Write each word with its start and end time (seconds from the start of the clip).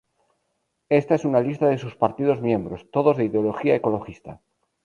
Esta 0.89 1.13
es 1.13 1.25
una 1.25 1.41
lista 1.41 1.67
de 1.67 1.77
sus 1.77 1.95
partidos 1.95 2.41
miembros, 2.41 2.87
todos 2.91 3.17
de 3.17 3.25
ideología 3.25 3.75
ecologista. 3.75 4.41